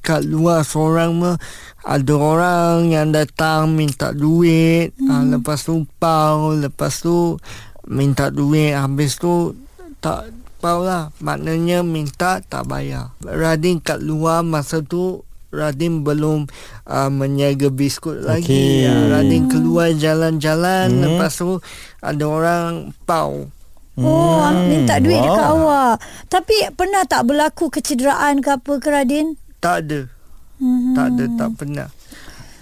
kat 0.00 0.24
luar 0.24 0.64
seorang 0.64 1.20
mah 1.20 1.36
ada 1.84 2.14
orang 2.16 2.88
yang 2.88 3.12
datang 3.12 3.76
minta 3.76 4.08
duit, 4.08 4.96
hmm. 4.96 5.12
uh, 5.12 5.24
lepas 5.36 5.68
tu 5.68 5.84
pau, 6.00 6.56
lepas 6.56 7.04
tu 7.04 7.36
minta 7.84 8.32
duit 8.32 8.72
habis 8.72 9.20
tu 9.20 9.52
tak 10.00 10.32
pau 10.64 10.80
lah. 10.80 11.12
Maknanya 11.20 11.84
minta 11.84 12.40
tak 12.40 12.64
bayar. 12.64 13.12
Radin 13.20 13.84
kat 13.84 14.00
luar 14.00 14.40
masa 14.40 14.80
tu 14.80 15.20
Radin 15.52 16.02
belum 16.02 16.48
uh, 16.88 17.10
menjaga 17.12 17.68
biskut 17.68 18.24
lagi. 18.24 18.48
Okey. 18.48 18.88
Uh, 18.88 19.12
Radin 19.12 19.52
keluar 19.52 19.92
jalan-jalan 19.92 20.88
Hmm. 20.88 21.02
lepas 21.04 21.36
tu 21.36 21.60
ada 22.00 22.24
orang 22.24 22.96
pau. 23.04 23.52
Oh, 23.94 24.42
Hmm, 24.42 24.66
minta 24.66 24.98
duit 24.98 25.14
wow. 25.14 25.26
dekat 25.30 25.46
awak. 25.54 25.96
Tapi 26.26 26.56
pernah 26.74 27.06
tak 27.06 27.30
berlaku 27.30 27.70
kecederaan 27.70 28.42
ke 28.42 28.56
apa 28.58 28.72
ke 28.82 28.88
Radin? 28.90 29.38
Tak 29.62 29.86
ada. 29.86 30.10
Hmm. 30.58 30.98
Tak 30.98 31.06
ada, 31.14 31.24
tak 31.38 31.50
pernah. 31.54 31.88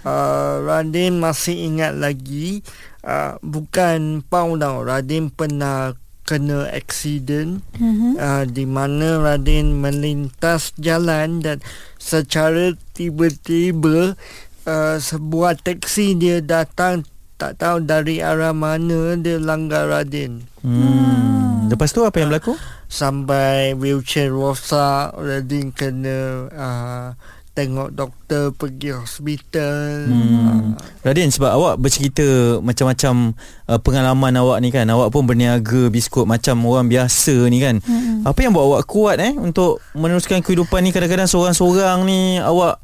Uh, 0.05 0.61
Radin 0.61 1.17
masih 1.17 1.55
ingat 1.65 1.97
lagi 1.97 2.61
uh, 3.01 3.41
bukan 3.41 4.21
pau 4.21 4.53
tau. 4.59 4.85
Radin 4.85 5.33
pernah 5.33 5.97
kena 6.23 6.67
accident 6.67 7.59
Mhm. 7.75 8.15
uh, 8.15 8.43
di 8.45 8.63
mana 8.63 9.19
Radin 9.19 9.75
melintas 9.75 10.71
jalan 10.77 11.39
dan 11.39 11.59
secara 11.97 12.71
tiba-tiba 12.91 14.15
uh, 14.63 14.97
sebuah 14.97 15.55
teksi 15.57 16.15
dia 16.15 16.37
datang 16.39 17.03
tak 17.35 17.57
tahu 17.57 17.81
dari 17.81 18.19
arah 18.19 18.51
mana 18.51 19.15
dia 19.15 19.35
langgar 19.35 19.87
Radin 19.87 20.47
Hmm. 20.63 21.67
Lepas 21.67 21.91
tu 21.91 22.01
apa 22.01 22.15
yang 22.17 22.29
berlaku? 22.29 22.55
sampai 22.87 23.73
wheelchair 23.73 24.29
rosak 24.29 25.11
Radin 25.13 25.73
kena 25.73 26.19
uh, 26.47 27.07
tengok 27.53 27.93
doktor 27.93 28.49
pergi 28.57 28.97
hospital 28.97 30.09
Hmm. 30.09 30.73
Radin 31.05 31.29
sebab 31.29 31.51
awak 31.53 31.75
bercerita 31.77 32.57
macam-macam 32.65 33.37
uh, 33.69 33.79
pengalaman 33.79 34.33
awak 34.41 34.57
ni 34.59 34.73
kan. 34.73 34.89
Awak 34.89 35.13
pun 35.13 35.29
berniaga 35.29 35.93
biskut 35.93 36.25
macam 36.25 36.65
orang 36.65 36.89
biasa 36.89 37.45
ni 37.53 37.61
kan. 37.61 37.77
Hmm. 37.85 38.25
Apa 38.25 38.39
yang 38.41 38.57
buat 38.57 38.65
awak 38.65 38.83
kuat 38.89 39.21
eh 39.21 39.37
untuk 39.37 39.77
meneruskan 39.93 40.41
kehidupan 40.41 40.81
ni 40.81 40.89
kadang-kadang 40.89 41.29
seorang-seorang 41.29 42.03
ni 42.09 42.41
awak 42.41 42.81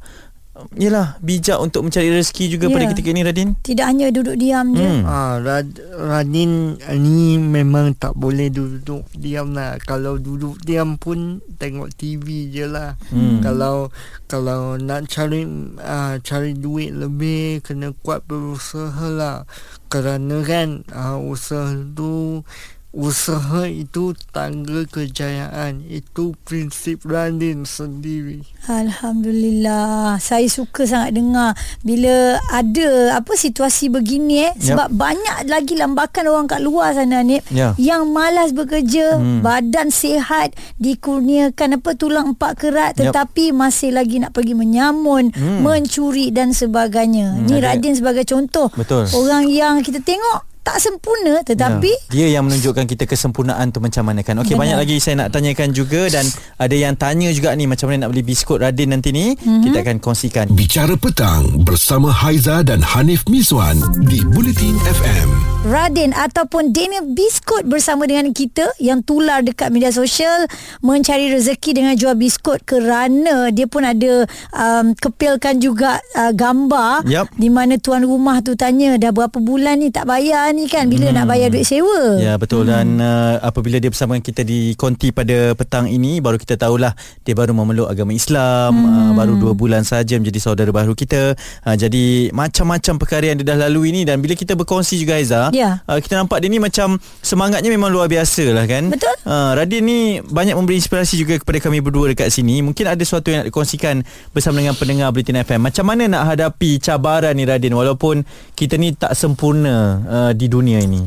Yelah 0.76 1.16
bijak 1.20 1.58
untuk 1.60 1.86
mencari 1.86 2.10
rezeki 2.10 2.56
juga 2.58 2.66
Ya. 2.68 2.74
pada 2.74 2.84
ketika 2.92 3.10
ni 3.10 3.22
Radin. 3.24 3.56
Tidak 3.60 3.86
hanya 3.86 4.12
duduk 4.12 4.36
diam 4.36 4.72
je. 4.74 4.82
Hmm. 4.82 5.02
Ah, 5.06 5.40
Rad, 5.40 5.80
Radin 5.96 6.76
ni 7.00 7.36
memang 7.40 7.96
tak 7.96 8.16
boleh 8.16 8.48
duduk 8.52 9.04
diam 9.14 9.52
lah. 9.56 9.80
Kalau 9.82 10.20
duduk 10.20 10.60
diam 10.62 11.00
pun 11.00 11.40
tengok 11.56 11.92
TV 11.96 12.50
je 12.50 12.66
lah. 12.68 12.96
Hmm. 13.10 13.40
Kalau 13.40 13.88
kalau 14.26 14.78
nak 14.78 15.10
cari 15.10 15.42
uh, 15.78 16.16
cari 16.22 16.52
duit 16.54 16.94
lebih 16.94 17.64
kena 17.64 17.90
kuat 18.04 18.24
berusaha 18.26 19.06
lah. 19.10 19.48
Kerana 19.90 20.42
kan 20.46 20.86
uh, 20.94 21.18
usaha 21.18 21.74
tu 21.92 22.46
usaha 22.90 23.70
itu 23.70 24.12
tangga 24.34 24.82
kejayaan. 24.84 25.86
Itu 25.86 26.34
prinsip 26.42 27.06
Radin 27.06 27.62
sendiri. 27.62 28.42
Alhamdulillah. 28.66 30.18
Saya 30.18 30.50
suka 30.50 30.84
sangat 30.84 31.14
dengar 31.14 31.54
bila 31.80 32.38
ada 32.50 33.14
apa 33.14 33.32
situasi 33.32 33.88
begini 33.88 34.50
eh 34.50 34.52
sebab 34.58 34.90
banyak 34.90 35.46
lagi 35.46 35.78
lambakan 35.78 36.24
orang 36.28 36.46
kat 36.50 36.60
luar 36.60 36.92
sana 36.92 37.22
ni 37.22 37.38
Ya. 37.48 37.72
yang 37.78 38.10
malas 38.10 38.50
bekerja, 38.50 39.16
Hmm. 39.16 39.40
badan 39.40 39.88
sihat, 39.88 40.54
dikurniakan 40.76 41.78
apa 41.78 41.94
tulang 41.94 42.34
empat 42.34 42.52
kerat 42.58 42.92
tetapi 42.98 43.54
masih 43.54 43.94
lagi 43.94 44.18
nak 44.18 44.34
pergi 44.34 44.58
menyamun, 44.58 45.30
Hmm. 45.30 45.62
mencuri 45.62 46.34
dan 46.34 46.50
sebagainya. 46.50 47.38
Hmm, 47.38 47.46
Ni 47.46 47.56
Radin 47.58 47.94
sebagai 47.94 48.26
contoh. 48.26 48.68
Betul. 48.74 49.06
Orang 49.14 49.46
yang 49.46 49.80
kita 49.80 50.02
tengok 50.02 50.49
tak 50.60 50.76
sempurna 50.78 51.40
tetapi 51.42 51.92
ya. 52.12 52.12
dia 52.12 52.26
yang 52.38 52.44
menunjukkan 52.46 52.84
kita 52.84 53.08
kesempurnaan 53.08 53.72
tu 53.72 53.80
macam 53.80 54.04
mana 54.04 54.20
kan. 54.20 54.36
Okey 54.40 54.54
banyak 54.54 54.76
lagi 54.76 54.96
saya 55.00 55.26
nak 55.26 55.32
tanyakan 55.32 55.72
juga 55.72 56.06
dan 56.12 56.24
ada 56.60 56.76
yang 56.76 56.94
tanya 56.94 57.32
juga 57.32 57.52
ni 57.56 57.64
macam 57.64 57.88
mana 57.90 58.06
nak 58.06 58.10
beli 58.12 58.24
biskut 58.24 58.60
Radin 58.60 58.92
nanti 58.92 59.10
ni. 59.10 59.32
Mhm. 59.34 59.62
Kita 59.64 59.78
akan 59.82 59.96
kongsikan. 59.98 60.46
Bicara 60.52 60.94
petang 61.00 61.64
bersama 61.64 62.12
Haiza 62.12 62.60
dan 62.60 62.84
Hanif 62.84 63.24
Miswan 63.26 63.80
di 64.04 64.20
Bulletin 64.22 64.76
FM. 64.84 65.28
Radin 65.60 66.16
ataupun 66.16 66.72
Daniel 66.72 67.04
Biskut 67.12 67.68
bersama 67.68 68.08
dengan 68.08 68.32
kita 68.32 68.72
yang 68.80 69.04
tular 69.04 69.44
dekat 69.44 69.68
media 69.68 69.92
sosial 69.92 70.48
mencari 70.80 71.28
rezeki 71.28 71.76
dengan 71.76 71.94
jual 72.00 72.16
biskut 72.16 72.64
kerana 72.64 73.52
dia 73.52 73.68
pun 73.68 73.84
ada 73.84 74.24
um, 74.56 74.96
kepilkan 74.96 75.60
juga 75.60 76.00
uh, 76.16 76.32
gambar 76.32 77.04
Yap. 77.04 77.28
di 77.36 77.52
mana 77.52 77.76
tuan 77.76 78.08
rumah 78.08 78.40
tu 78.40 78.56
tanya 78.56 78.96
dah 78.96 79.12
berapa 79.12 79.36
bulan 79.36 79.84
ni 79.84 79.92
tak 79.92 80.08
bayar 80.08 80.49
ni 80.52 80.66
kan 80.66 80.86
bila 80.90 81.14
nak 81.14 81.26
bayar 81.30 81.48
duit 81.50 81.66
sewa. 81.66 82.18
Ya 82.18 82.34
betul 82.36 82.66
hmm. 82.66 82.70
dan 82.70 82.86
uh, 82.98 83.34
apabila 83.42 83.78
dia 83.78 83.90
bersama 83.90 84.14
dengan 84.16 84.26
kita 84.26 84.42
di 84.42 84.74
konti 84.74 85.14
pada 85.14 85.54
petang 85.54 85.86
ini 85.86 86.18
baru 86.18 86.36
kita 86.38 86.58
tahulah 86.58 86.92
dia 87.22 87.34
baru 87.34 87.54
memeluk 87.54 87.88
agama 87.90 88.10
Islam 88.14 88.74
hmm. 88.74 88.90
uh, 88.90 89.12
baru 89.14 89.34
dua 89.38 89.52
bulan 89.54 89.82
saja 89.86 90.18
menjadi 90.18 90.38
saudara 90.42 90.70
baru 90.74 90.92
kita. 90.94 91.38
Uh, 91.64 91.76
jadi 91.78 92.34
macam-macam 92.34 92.94
perkara 92.98 93.32
yang 93.32 93.38
dia 93.40 93.54
dah 93.54 93.66
lalui 93.66 93.94
ni 93.94 94.02
dan 94.02 94.18
bila 94.18 94.34
kita 94.34 94.58
berkongsi 94.58 94.98
juga 94.98 95.18
Aiza 95.18 95.50
Ya. 95.54 95.80
uh, 95.86 95.98
kita 95.98 96.18
nampak 96.18 96.42
dia 96.42 96.50
ni 96.50 96.58
macam 96.58 96.98
semangatnya 97.22 97.70
memang 97.70 97.90
luar 97.92 98.10
biasa 98.10 98.50
lah 98.50 98.66
kan. 98.66 98.90
Betul. 98.90 99.14
Uh, 99.22 99.54
Radin 99.54 99.82
ni 99.86 100.00
banyak 100.20 100.54
memberi 100.58 100.80
inspirasi 100.80 101.20
juga 101.20 101.38
kepada 101.38 101.58
kami 101.62 101.78
berdua 101.84 102.12
dekat 102.12 102.32
sini. 102.32 102.60
Mungkin 102.64 102.84
ada 102.86 103.00
sesuatu 103.00 103.30
yang 103.30 103.44
nak 103.44 103.48
dikongsikan 103.52 104.02
bersama 104.34 104.60
dengan 104.60 104.74
pendengar 104.74 105.14
Bulletin 105.14 105.40
FM. 105.42 105.60
Macam 105.62 105.84
mana 105.86 106.08
nak 106.08 106.22
hadapi 106.34 106.80
cabaran 106.82 107.36
ni 107.36 107.44
Radin 107.46 107.72
walaupun 107.76 108.22
kita 108.56 108.76
ni 108.76 108.92
tak 108.96 109.14
sempurna 109.14 110.00
uh, 110.04 110.32
di 110.40 110.48
dunia 110.48 110.80
ini. 110.80 111.04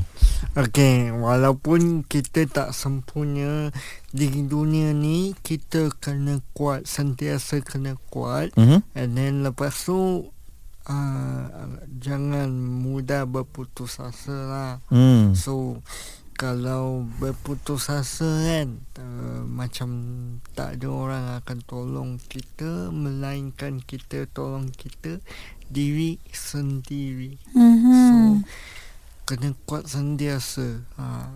Okey, 0.54 1.10
walaupun 1.10 2.06
kita 2.06 2.46
tak 2.46 2.78
sempurna 2.78 3.74
di 4.14 4.30
dunia 4.46 4.94
ni, 4.94 5.34
kita 5.42 5.90
kena 5.98 6.46
kuat, 6.54 6.86
sentiasa 6.86 7.66
kena 7.66 7.98
kuat. 8.14 8.54
Mhm. 8.54 8.86
And 8.94 9.10
then 9.18 9.42
lepas 9.42 9.74
tu, 9.90 10.30
uh, 10.86 11.44
jangan 11.98 12.54
mudah 12.54 13.26
berputus 13.26 13.98
asa 13.98 14.38
lah. 14.46 14.72
Hmm. 14.94 15.34
So, 15.34 15.82
kalau 16.38 17.10
berputus 17.18 17.90
asa 17.90 18.30
kan, 18.46 18.78
uh, 19.02 19.42
macam 19.50 19.90
tak 20.54 20.78
ada 20.78 20.88
orang 20.94 21.26
akan 21.42 21.58
tolong 21.66 22.12
kita, 22.22 22.94
melainkan 22.94 23.82
kita 23.82 24.30
tolong 24.30 24.70
kita 24.70 25.18
diri 25.74 26.22
sendiri. 26.30 27.42
Mhm. 27.58 27.98
So, 28.06 28.18
kena 29.24 29.56
kuat 29.68 29.88
sentiasa. 29.88 30.84
Ha. 31.00 31.32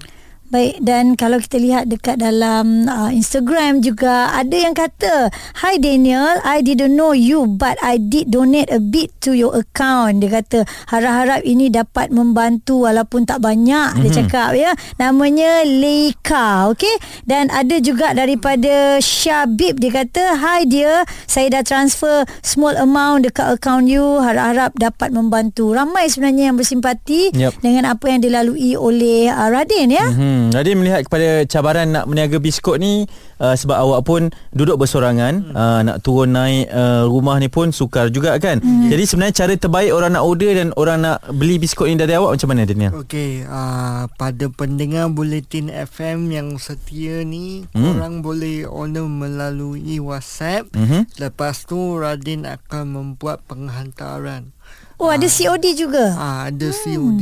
Baik 0.48 0.80
dan 0.80 1.20
kalau 1.20 1.44
kita 1.44 1.60
lihat 1.60 1.92
dekat 1.92 2.24
dalam 2.24 2.88
uh, 2.88 3.12
Instagram 3.12 3.84
juga 3.84 4.32
ada 4.32 4.56
yang 4.56 4.72
kata 4.72 5.28
Hi 5.60 5.76
Daniel 5.76 6.40
I 6.48 6.64
didn't 6.64 6.96
know 6.96 7.12
you 7.12 7.52
but 7.52 7.76
I 7.84 8.00
did 8.00 8.32
donate 8.32 8.72
a 8.72 8.80
bit 8.80 9.12
to 9.28 9.36
your 9.36 9.52
account. 9.60 10.24
Dia 10.24 10.40
kata 10.40 10.64
harap-harap 10.88 11.44
ini 11.44 11.68
dapat 11.68 12.16
membantu 12.16 12.88
walaupun 12.88 13.28
tak 13.28 13.44
banyak 13.44 14.00
mm-hmm. 14.00 14.04
dia 14.08 14.12
cakap 14.24 14.56
ya. 14.56 14.72
Namanya 14.96 15.68
Leika 15.68 16.72
okey? 16.72 16.96
Dan 17.28 17.52
ada 17.52 17.84
juga 17.84 18.16
daripada 18.16 19.04
Syabib 19.04 19.84
dia 19.84 19.92
kata 20.00 20.40
Hi 20.40 20.64
dia 20.64 21.04
saya 21.28 21.60
dah 21.60 21.64
transfer 21.68 22.24
small 22.40 22.80
amount 22.80 23.28
dekat 23.28 23.52
account 23.52 23.92
you. 23.92 24.24
Harap-harap 24.24 24.72
dapat 24.80 25.12
membantu. 25.12 25.76
Ramai 25.76 26.08
sebenarnya 26.08 26.56
yang 26.56 26.56
bersimpati 26.56 27.36
Yep. 27.36 27.60
dengan 27.60 27.92
apa 27.92 28.08
yang 28.08 28.24
dilalui 28.24 28.80
oleh 28.80 29.28
uh, 29.28 29.52
Radin 29.52 29.92
ya 29.92 30.08
Hmm, 30.38 30.54
Radin 30.54 30.78
melihat 30.78 31.02
kepada 31.10 31.50
cabaran 31.50 31.90
nak 31.90 32.06
meniaga 32.06 32.38
biskut 32.38 32.78
ni 32.78 33.10
uh, 33.42 33.58
sebab 33.58 33.74
awak 33.74 34.02
pun 34.06 34.22
duduk 34.54 34.78
bersorangan, 34.78 35.50
hmm. 35.50 35.58
uh, 35.58 35.82
nak 35.82 35.98
turun 36.06 36.38
naik 36.38 36.70
uh, 36.70 37.10
rumah 37.10 37.42
ni 37.42 37.50
pun 37.50 37.74
sukar 37.74 38.14
juga 38.14 38.38
kan. 38.38 38.62
Hmm. 38.62 38.86
Jadi 38.94 39.04
sebenarnya 39.10 39.34
cara 39.34 39.54
terbaik 39.58 39.90
orang 39.90 40.14
nak 40.14 40.24
order 40.30 40.54
dan 40.54 40.70
orang 40.78 41.02
nak 41.02 41.26
beli 41.34 41.58
biskut 41.58 41.90
ni 41.90 41.98
dari 41.98 42.14
awak 42.14 42.38
macam 42.38 42.50
mana 42.54 42.70
Daniel? 42.70 42.94
Okey, 43.02 43.50
uh, 43.50 44.06
pada 44.14 44.46
pendengar 44.54 45.10
Bulletin 45.10 45.74
FM 45.74 46.30
yang 46.30 46.62
setia 46.62 47.26
ni, 47.26 47.66
Hmm. 47.74 47.82
hmm. 47.82 47.94
orang 47.98 48.16
boleh 48.22 48.70
order 48.70 49.10
melalui 49.10 49.98
WhatsApp. 49.98 50.70
Mhm. 50.78 51.18
Lepas 51.18 51.66
tu 51.66 51.98
Radin 51.98 52.46
akan 52.46 52.84
membuat 52.94 53.42
penghantaran. 53.50 54.54
Oh 54.98 55.14
ada 55.14 55.30
COD 55.30 55.78
juga. 55.78 56.18
Ah, 56.18 56.50
ada 56.50 56.74
hmm. 56.74 56.78
COD. 56.82 57.22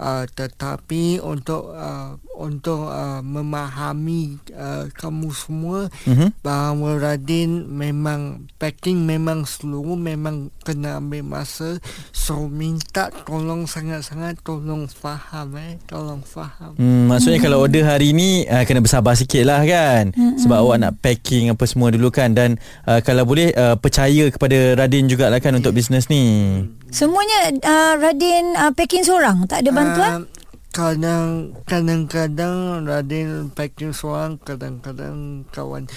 Uh, 0.00 0.24
tetapi 0.32 1.20
untuk 1.20 1.76
uh, 1.76 2.16
untuk 2.40 2.88
uh, 2.88 3.20
memahami 3.20 4.40
uh, 4.56 4.88
kamu 4.96 5.28
semua 5.28 5.92
Mhm. 6.08 6.40
bahawa 6.40 6.96
Radin 6.96 7.68
memang 7.68 8.48
packing 8.56 9.04
memang 9.04 9.44
slow 9.44 9.92
memang 9.92 10.48
kena 10.64 11.04
ambil 11.04 11.20
masa 11.20 11.76
so 12.16 12.48
minta 12.48 13.12
tolong 13.28 13.68
sangat-sangat 13.68 14.40
tolong 14.40 14.88
faham 14.88 15.52
eh 15.60 15.76
tolong 15.84 16.24
faham 16.24 16.72
Hmm, 16.80 17.12
maksudnya 17.12 17.36
hmm. 17.36 17.44
kalau 17.44 17.60
order 17.60 17.84
hari 17.84 18.16
ni 18.16 18.48
uh, 18.48 18.64
kena 18.64 18.80
bersabar 18.80 19.12
sikit 19.12 19.44
lah 19.44 19.60
kan 19.68 20.16
hmm. 20.16 20.40
sebab 20.40 20.64
awak 20.64 20.80
nak 20.80 20.96
packing 21.04 21.52
apa 21.52 21.68
semua 21.68 21.92
dulu 21.92 22.08
kan 22.08 22.32
dan 22.32 22.56
uh, 22.88 23.04
kalau 23.04 23.28
boleh 23.28 23.52
uh, 23.52 23.76
percaya 23.76 24.32
kepada 24.32 24.80
Radin 24.80 25.12
jugalah 25.12 25.44
kan 25.44 25.52
untuk 25.52 25.76
bisnes 25.76 26.08
ni. 26.08 26.64
Semuanya 26.90 27.54
uh, 27.62 27.94
Radin 27.98 28.58
uh, 28.58 28.74
packing 28.74 29.06
seorang, 29.06 29.46
tak 29.46 29.62
ada 29.62 29.70
bantuan? 29.70 30.12
Uh, 30.22 30.40
kadang 30.70 31.54
kadang-kadang 31.66 32.86
Radin 32.86 33.50
packing 33.50 33.90
seorang 33.90 34.38
kadang-kadang 34.38 35.42
kawan 35.50 35.90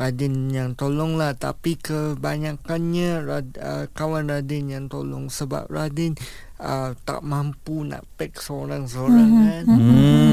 Radin 0.00 0.48
yang 0.48 0.72
tolong 0.72 1.20
lah 1.20 1.36
tapi 1.36 1.76
kebanyakannya 1.76 3.20
Rad, 3.20 3.48
uh, 3.60 3.84
kawan 3.92 4.32
Radin 4.32 4.72
yang 4.72 4.84
tolong 4.88 5.28
sebab 5.28 5.68
Radin 5.68 6.16
uh, 6.56 6.96
tak 7.04 7.20
mampu 7.20 7.84
nak 7.84 8.08
pack 8.16 8.40
seorang-seorang 8.40 9.28
mm-hmm. 9.28 9.44
kan 9.44 9.64
Hmm. 9.68 10.29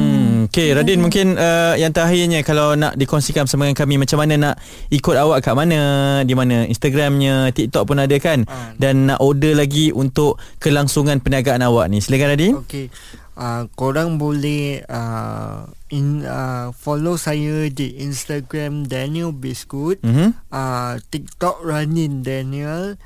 Okay 0.57 0.73
Radin 0.73 0.97
mungkin 0.97 1.37
uh, 1.37 1.77
yang 1.77 1.93
terakhirnya 1.93 2.41
kalau 2.41 2.73
nak 2.73 2.97
dikongsikan 2.97 3.45
bersama 3.45 3.69
dengan 3.69 3.77
kami 3.77 4.01
macam 4.01 4.17
mana 4.17 4.33
nak 4.41 4.55
ikut 4.89 5.13
awak 5.13 5.45
kat 5.45 5.53
mana 5.53 5.79
di 6.25 6.33
mana 6.33 6.65
Instagramnya 6.65 7.53
TikTok 7.53 7.85
pun 7.85 8.01
ada 8.01 8.17
kan 8.17 8.41
Ah. 8.43 8.73
dan 8.73 9.05
nak 9.05 9.21
order 9.21 9.53
lagi 9.53 9.93
untuk 9.93 10.41
kelangsungan 10.57 11.21
perniagaan 11.21 11.61
awak 11.61 11.85
ni 11.87 12.01
silakan 12.01 12.33
Radin 12.33 12.53
Okey. 12.57 12.89
Uh, 13.37 13.69
korang 13.77 14.17
boleh 14.17 14.81
uh, 14.81 15.69
in, 15.93 16.25
uh, 16.25 16.73
follow 16.73 17.21
saya 17.21 17.69
di 17.69 18.01
Instagram 18.01 18.89
Daniel 18.89 19.29
Biscuit, 19.29 20.01
Mhm. 20.01 20.33
uh, 20.49 20.97
TikTok 21.05 21.61
Ranin 21.61 22.25
Daniel, 22.25 22.97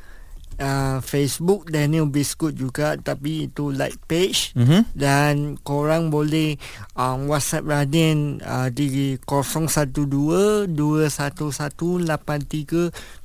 uh, 0.62 1.02
Facebook 1.02 1.68
Daniel 1.68 2.06
Biscuit 2.06 2.54
juga 2.54 2.94
tapi 2.96 3.50
itu 3.50 3.74
like 3.74 3.98
page 4.06 4.54
Mhm. 4.54 4.94
dan 4.94 5.34
korang 5.60 6.08
boleh 6.08 6.56
um, 6.94 7.26
WhatsApp 7.26 7.66
Radin 7.66 8.38
uh, 8.40 8.70
di 8.70 9.18
012 9.18 10.70
211 10.70 12.06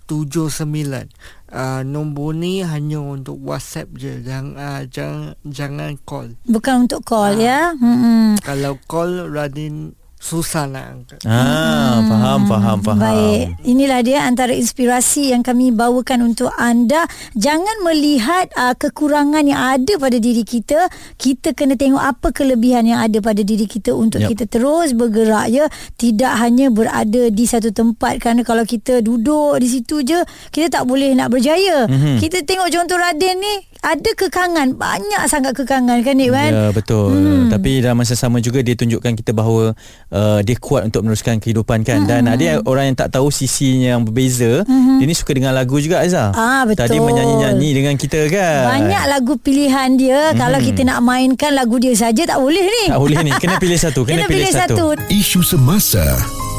8379. 0.08 1.08
Uh, 1.46 1.82
nombor 1.82 2.34
ni 2.34 2.62
hanya 2.62 2.98
untuk 2.98 3.38
WhatsApp 3.38 3.90
je. 3.94 4.18
Jangan 4.18 4.54
uh, 4.54 4.82
jangan 4.86 5.34
jangan 5.44 5.92
call. 6.02 6.34
Bukan 6.44 6.86
untuk 6.86 7.02
call 7.02 7.38
Ah. 7.38 7.42
ya. 7.42 7.60
Hmm. 7.74 8.34
Kalau 8.40 8.78
call 8.84 9.28
Radin 9.28 9.94
susah 10.16 10.64
nak 10.64 10.84
angkat. 10.96 11.20
Ah, 11.28 12.00
faham, 12.00 12.40
faham, 12.48 12.78
faham. 12.80 12.98
Baik, 13.04 13.44
inilah 13.68 14.00
dia 14.00 14.24
antara 14.24 14.56
inspirasi 14.56 15.36
yang 15.36 15.44
kami 15.44 15.70
bawakan 15.70 16.32
untuk 16.32 16.48
anda. 16.56 17.04
Jangan 17.36 17.84
melihat 17.84 18.48
uh, 18.56 18.72
kekurangan 18.72 19.44
yang 19.44 19.60
ada 19.60 20.00
pada 20.00 20.16
diri 20.16 20.42
kita. 20.42 20.88
Kita 21.20 21.52
kena 21.52 21.76
tengok 21.76 22.00
apa 22.00 22.32
kelebihan 22.32 22.88
yang 22.88 23.04
ada 23.04 23.20
pada 23.20 23.44
diri 23.44 23.68
kita 23.68 23.92
untuk 23.92 24.24
yep. 24.24 24.32
kita 24.32 24.48
terus 24.48 24.96
bergerak 24.96 25.52
ya. 25.52 25.68
Tidak 26.00 26.32
hanya 26.40 26.72
berada 26.72 27.28
di 27.28 27.44
satu 27.44 27.70
tempat 27.70 28.18
kerana 28.18 28.40
kalau 28.40 28.64
kita 28.64 29.04
duduk 29.04 29.60
di 29.60 29.68
situ 29.68 30.00
je, 30.00 30.18
kita 30.48 30.80
tak 30.80 30.84
boleh 30.88 31.12
nak 31.12 31.28
berjaya. 31.28 31.84
Mhm. 31.86 31.96
Mm-hmm. 31.96 32.18
Kita 32.22 32.38
tengok 32.46 32.68
contoh 32.70 32.96
Raden 32.96 33.36
ni, 33.40 33.54
ada 33.82 34.10
kekangan, 34.16 34.76
banyak 34.76 35.22
sangat 35.26 35.52
kekangan 35.56 36.00
kan 36.04 36.14
Nik 36.16 36.30
kan? 36.32 36.50
Ya 36.52 36.64
betul 36.72 37.12
hmm. 37.12 37.52
Tapi 37.52 37.84
dalam 37.84 38.00
masa 38.00 38.16
sama 38.18 38.40
juga 38.40 38.60
Dia 38.64 38.74
tunjukkan 38.76 39.12
kita 39.18 39.30
bahawa 39.36 39.76
uh, 40.10 40.40
Dia 40.42 40.56
kuat 40.58 40.88
untuk 40.88 41.06
meneruskan 41.06 41.38
kehidupan 41.38 41.82
kan 41.86 42.04
hmm. 42.04 42.08
Dan 42.08 42.22
ada 42.26 42.60
orang 42.64 42.92
yang 42.92 42.96
tak 42.98 43.14
tahu 43.14 43.28
Sisinya 43.28 43.98
yang 43.98 44.02
berbeza 44.02 44.64
hmm. 44.64 44.98
Dia 45.00 45.06
ni 45.06 45.14
suka 45.14 45.36
dengar 45.36 45.52
lagu 45.52 45.76
juga 45.78 46.02
Aiza 46.02 46.32
Ah, 46.32 46.64
betul. 46.64 46.88
Tadi 46.88 46.96
menyanyi-nyanyi 46.98 47.70
dengan 47.72 47.94
kita 47.94 48.20
kan 48.28 48.64
Banyak 48.76 49.04
lagu 49.08 49.32
pilihan 49.40 49.88
dia. 49.96 50.20
Mm-hmm. 50.30 50.40
Kalau 50.40 50.58
kita 50.60 50.80
nak 50.84 51.00
mainkan 51.04 51.52
lagu 51.54 51.76
dia 51.78 51.94
saja 51.94 52.22
tak 52.26 52.38
boleh 52.38 52.64
ni. 52.64 52.84
Tak 52.90 53.00
boleh 53.00 53.18
ni 53.22 53.32
Kena 53.38 53.56
pilih 53.56 53.78
satu 53.78 54.00
Kena, 54.06 54.24
Kena 54.24 54.30
pilih 54.30 54.52
satu. 54.52 54.84
Isu 55.08 55.40
semasa, 55.40 56.04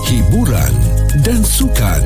hiburan 0.07 1.06
dan 1.23 1.41
sukan 1.41 2.03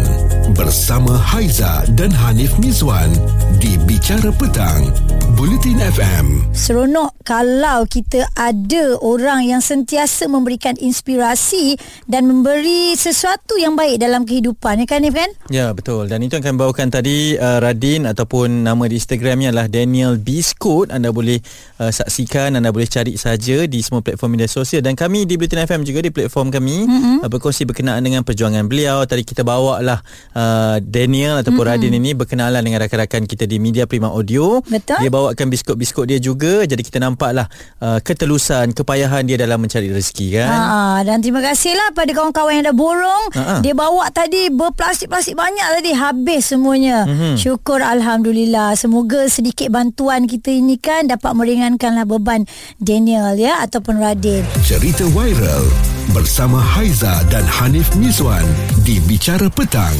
bersama 0.53 1.15
Haiza 1.15 1.83
dan 1.95 2.11
Hanif 2.11 2.55
Mizwan 2.59 3.11
di 3.59 3.75
Bicara 3.83 4.31
Petang, 4.35 4.91
Bulletin 5.35 5.79
FM. 5.79 6.51
Seronok 6.51 7.15
kalau 7.23 7.87
kita 7.87 8.27
ada 8.35 8.99
orang 8.99 9.47
yang 9.47 9.63
sentiasa 9.63 10.27
memberikan 10.27 10.75
inspirasi 10.75 11.79
dan 12.07 12.27
memberi 12.27 12.93
sesuatu 12.95 13.55
yang 13.55 13.75
baik 13.75 13.99
dalam 13.99 14.27
kehidupan. 14.27 14.83
Ya 14.83 14.87
kan 14.87 15.01
Nif 15.03 15.15
kan? 15.15 15.31
Ya 15.51 15.71
betul 15.75 16.07
Dan 16.07 16.23
itu 16.23 16.39
akan 16.39 16.55
bawakan 16.55 16.87
tadi 16.87 17.35
uh, 17.35 17.59
Radin 17.59 18.07
Ataupun 18.07 18.63
nama 18.63 18.87
di 18.87 18.95
Instagramnya 18.95 19.51
adalah 19.51 19.67
Daniel 19.67 20.15
Biscuit 20.15 20.87
Anda 20.87 21.11
boleh 21.11 21.43
uh, 21.83 21.91
saksikan 21.91 22.55
Anda 22.55 22.71
boleh 22.71 22.87
cari 22.87 23.19
saja 23.19 23.67
Di 23.67 23.79
semua 23.83 23.99
platform 23.99 24.39
media 24.39 24.47
sosial 24.47 24.79
Dan 24.79 24.95
kami 24.95 25.27
di 25.27 25.35
Bulletin 25.35 25.67
FM 25.67 25.81
juga 25.83 25.99
Di 26.07 26.11
platform 26.13 26.55
kami 26.55 26.87
mm-hmm. 26.87 27.15
uh, 27.25 27.29
Berkongsi 27.29 27.67
berkenaan 27.67 28.01
dengan 28.01 28.23
perjuangan 28.23 28.65
beliau 28.65 29.00
Tadi 29.05 29.23
kita 29.23 29.45
bawa 29.45 29.79
lah 29.83 29.99
uh, 30.33 30.77
Daniel 30.81 31.41
Ataupun 31.41 31.63
mm-hmm. 31.63 31.81
Radin 31.83 31.93
ini 31.97 32.11
Berkenalan 32.17 32.61
dengan 32.65 32.81
rakan-rakan 32.83 33.29
kita 33.29 33.45
Di 33.45 33.61
Media 33.61 33.85
Prima 33.85 34.09
Audio 34.09 34.61
Betul. 34.65 34.97
Dia 35.01 35.11
bawakan 35.11 35.47
biskut-biskut 35.51 36.09
dia 36.09 36.17
juga 36.17 36.65
Jadi 36.65 36.81
kita 36.81 36.97
nampak 36.97 37.31
lah 37.35 37.45
uh, 37.83 37.99
Ketelusan 38.01 38.73
Kepayahan 38.73 39.27
dia 39.27 39.37
dalam 39.37 39.61
mencari 39.61 39.91
rezeki 39.91 40.27
kan 40.41 40.49
Ha, 40.71 41.03
dan 41.03 41.19
terima 41.19 41.43
kasihlah 41.43 41.91
pada 41.91 42.11
kawan-kawan 42.15 42.57
yang 42.57 42.65
dah 42.71 42.77
borong. 42.77 43.25
Ha-ha. 43.35 43.55
Dia 43.59 43.75
bawa 43.75 44.07
tadi 44.13 44.47
berplastik-plastik 44.47 45.35
banyak 45.35 45.67
tadi 45.79 45.91
habis 45.91 46.53
semuanya. 46.53 47.03
Mhm. 47.03 47.35
Syukur 47.35 47.83
alhamdulillah. 47.83 48.77
Semoga 48.79 49.27
sedikit 49.27 49.67
bantuan 49.67 50.31
kita 50.31 50.53
ini 50.53 50.79
kan 50.79 51.11
dapat 51.11 51.35
meringankanlah 51.35 52.07
beban 52.07 52.47
Daniel 52.79 53.35
ya 53.35 53.63
ataupun 53.67 53.99
Radin. 53.99 54.47
Cerita 54.63 55.03
viral 55.11 56.00
bersama 56.11 56.59
Haiza 56.59 57.23
dan 57.31 57.47
Hanif 57.47 57.95
Mizwan 57.95 58.43
di 58.83 58.99
Bicara 59.07 59.47
Petang. 59.47 59.95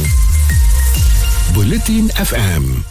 Bulletin 1.55 2.11
FM. 2.19 2.90